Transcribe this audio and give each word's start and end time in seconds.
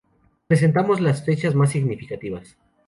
Presentamos 0.47 0.99
las 0.99 1.23
fechas 1.23 1.53
más 1.53 1.73
significativas. 1.73 2.57